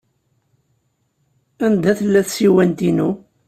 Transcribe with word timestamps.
Anda 1.65 1.91
tella 1.99 2.21
tsiwant-inu? 2.29 3.09